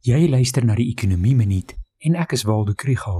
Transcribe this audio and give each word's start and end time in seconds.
Jy 0.00 0.30
luister 0.32 0.64
na 0.64 0.72
die 0.78 0.86
Ekonomie 0.88 1.34
Minuut 1.36 1.74
en 2.08 2.14
ek 2.16 2.30
is 2.32 2.46
Waldo 2.48 2.72
Krügel. 2.72 3.18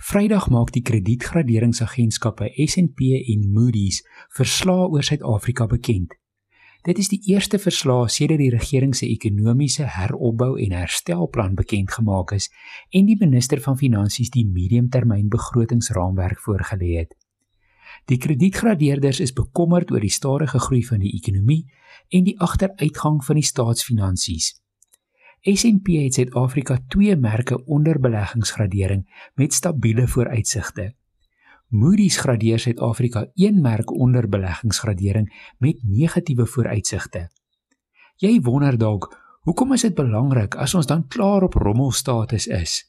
Vrydag 0.00 0.46
maak 0.48 0.70
die 0.72 0.80
kredietgraderingsagentskappe 0.80 2.48
S&P 2.64 3.10
en 3.18 3.42
Moody's 3.52 3.98
verslae 4.38 4.88
oor 4.88 5.04
Suid-Afrika 5.04 5.68
bekend. 5.68 6.16
Dit 6.88 6.96
is 7.04 7.12
die 7.12 7.20
eerste 7.28 7.60
verslag 7.60 8.08
sedert 8.08 8.40
die 8.40 8.48
regering 8.56 8.96
se 8.96 9.04
ekonomiese 9.04 9.84
heropbou 9.98 10.56
en 10.56 10.72
herstelplan 10.80 11.60
bekend 11.60 11.92
gemaak 11.92 12.32
is 12.32 12.48
en 12.88 13.12
die 13.12 13.20
minister 13.20 13.60
van 13.60 13.76
Finansies 13.76 14.32
die 14.32 14.48
mediumtermynbegrotingsraamwerk 14.48 16.40
voorgelê 16.40 17.02
het. 17.02 17.12
Die 18.08 18.16
kredietgradeerders 18.16 19.20
is 19.20 19.36
bekommerd 19.36 19.92
oor 19.92 20.00
die 20.00 20.16
stadige 20.22 20.56
groei 20.56 20.86
van 20.88 21.04
die 21.04 21.12
ekonomie 21.20 21.66
en 22.08 22.24
die 22.24 22.40
agteruitgang 22.40 23.20
van 23.28 23.44
die 23.44 23.50
staatsfinansies. 23.52 24.54
S&P 25.46 26.02
het 26.02 26.14
Suid-Afrika 26.14 26.78
twee 26.90 27.14
merke 27.16 27.64
onder 27.64 28.00
beleggingsgradering 28.00 29.04
met 29.34 29.52
stabiele 29.54 30.08
vooruitsigte. 30.08 30.94
Moody's 31.68 32.16
gradeer 32.16 32.58
Suid-Afrika 32.58 33.26
een 33.34 33.60
merk 33.60 33.90
onder 33.90 34.28
beleggingsgradering 34.28 35.54
met 35.58 35.78
negatiewe 35.82 36.46
vooruitsigte. 36.46 37.28
Jy 38.16 38.40
wonder 38.40 38.78
dalk, 38.78 39.06
hoekom 39.46 39.72
is 39.72 39.86
dit 39.86 39.94
belangrik 39.94 40.56
as 40.58 40.74
ons 40.74 40.86
dan 40.86 41.06
klaar 41.06 41.46
op 41.46 41.54
rommelstatus 41.54 42.46
is? 42.46 42.82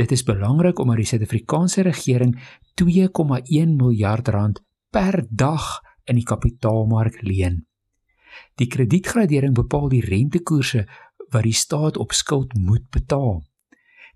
Dit 0.00 0.12
is 0.16 0.24
belangrik 0.24 0.78
omdat 0.78 0.96
die 0.96 1.10
Suid-Afrikaanse 1.12 1.84
regering 1.84 2.38
2,1 2.80 3.76
miljard 3.76 4.28
rand 4.28 4.64
per 4.90 5.26
dag 5.28 5.80
in 6.08 6.16
die 6.16 6.24
kapitaalmark 6.24 7.20
leen. 7.20 7.66
Die 8.56 8.66
kredietgradering 8.66 9.54
bepaal 9.54 9.88
die 9.92 10.04
rentekoerse 10.04 10.86
wat 11.30 11.42
die 11.42 11.54
staat 11.56 11.96
op 11.96 12.12
skuld 12.12 12.54
moet 12.54 12.88
betaal. 12.90 13.44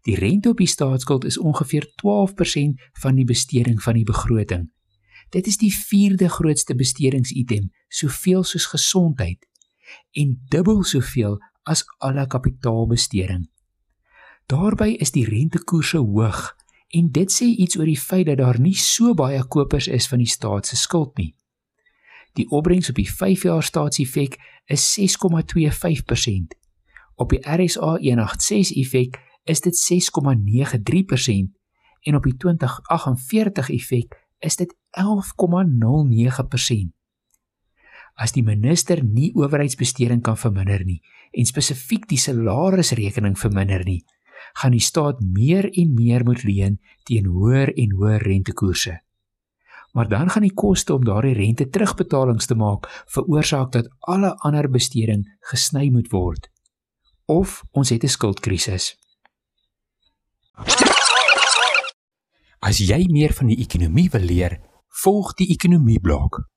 Die 0.04 0.16
rente 0.18 0.48
op 0.48 0.60
die 0.60 0.68
staatsskuld 0.68 1.24
is 1.24 1.38
ongeveer 1.38 1.86
12% 1.86 2.88
van 2.92 3.14
die 3.14 3.24
besteding 3.24 3.82
van 3.82 3.94
die 3.94 4.04
begroting. 4.04 4.70
Dit 5.30 5.46
is 5.46 5.56
die 5.56 5.72
vierde 5.72 6.28
grootste 6.28 6.74
bestedingsitem, 6.74 7.70
soveel 7.88 8.44
soos 8.44 8.66
gesondheid 8.66 9.48
en 10.12 10.36
dubbel 10.48 10.82
soveel 10.82 11.38
as 11.62 11.84
alle 11.98 12.26
kapitaalbesteding. 12.26 13.48
Daarby 14.46 14.96
is 15.00 15.12
die 15.14 15.24
rentekoerse 15.28 15.98
hoog 15.98 16.56
en 16.88 17.08
dit 17.10 17.32
sê 17.32 17.48
iets 17.48 17.78
oor 17.78 17.88
die 17.88 18.00
feit 18.00 18.26
dat 18.26 18.38
daar 18.38 18.60
nie 18.60 18.76
so 18.76 19.14
baie 19.14 19.40
kopers 19.48 19.88
is 19.88 20.08
van 20.10 20.20
die 20.20 20.30
staat 20.30 20.66
se 20.66 20.76
skuld 20.76 21.16
nie. 21.16 21.32
Die 22.34 22.48
opbrengs 22.50 22.90
op 22.90 22.98
die 22.98 23.08
5-jaar 23.08 23.62
staatsefek 23.62 24.36
is 24.66 24.84
6,25% 24.98 26.58
Op 27.14 27.30
die 27.30 27.38
RSA 27.46 27.96
186 28.02 28.76
effek 28.76 29.20
is 29.44 29.60
dit 29.60 29.76
6,93% 29.92 31.52
en 32.00 32.14
op 32.14 32.22
die 32.22 32.36
2048 32.36 33.70
effek 33.70 34.28
is 34.38 34.56
dit 34.56 34.74
11,09%. 34.98 36.90
As 38.14 38.32
die 38.34 38.42
minister 38.46 39.04
nie 39.04 39.32
owerheidsbesteding 39.34 40.22
kan 40.22 40.36
verminder 40.38 40.84
nie 40.86 41.02
en 41.34 41.46
spesifiek 41.46 42.08
die 42.10 42.18
salarisrekening 42.18 43.38
verminder 43.38 43.84
nie, 43.86 44.04
gaan 44.54 44.70
die 44.74 44.82
staat 44.82 45.18
meer 45.22 45.66
en 45.70 45.94
meer 45.94 46.24
moet 46.26 46.44
leen 46.46 46.78
teen 47.06 47.26
hoër 47.26 47.74
en 47.74 47.90
hoër 47.98 48.22
rentekoerse. 48.22 49.00
Maar 49.94 50.08
dan 50.08 50.30
gaan 50.30 50.42
die 50.42 50.54
koste 50.54 50.94
om 50.94 51.04
daardie 51.06 51.34
rente 51.34 51.68
terugbetalings 51.70 52.46
te 52.46 52.54
maak 52.54 52.86
veroorsaak 53.06 53.72
dat 53.72 53.90
alle 54.00 54.34
ander 54.46 54.70
besteding 54.70 55.26
gesny 55.50 55.90
moet 55.90 56.10
word 56.10 56.53
of 57.26 57.62
ons 57.70 57.88
het 57.88 58.02
'n 58.02 58.08
skuldkrisis. 58.08 58.96
As 62.58 62.78
jy 62.78 63.04
meer 63.10 63.32
van 63.32 63.46
die 63.46 63.58
ekonomie 63.58 64.10
wil 64.10 64.20
leer, 64.20 64.60
volg 64.88 65.34
die 65.34 65.48
ekonomie 65.48 66.00
blok. 66.00 66.48